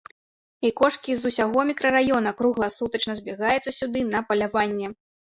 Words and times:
І 0.67 0.69
кошкі 0.79 1.17
з 1.23 1.29
усяго 1.33 1.65
мікрараёна 1.71 2.31
кругласутачна 2.39 3.13
збягаюцца 3.21 3.75
сюды 3.79 3.99
на 4.15 4.23
паляванне. 4.31 4.87